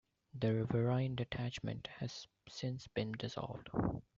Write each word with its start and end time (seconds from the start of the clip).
The 0.33 0.55
Riverine 0.55 1.13
Detachment 1.13 1.87
has 1.99 2.27
since 2.49 2.87
been 2.87 3.11
dissolved. 3.11 3.69